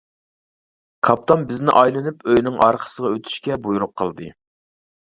كاپىتان 1.07 1.43
بىزنى 1.51 1.77
ئايلىنىپ 1.83 2.27
ئۆينىڭ 2.33 2.59
ئارقىسىغا 2.69 3.15
ئۆتۈشكە 3.15 3.63
بۇيرۇق 3.69 3.99
قىلدى. 4.05 4.37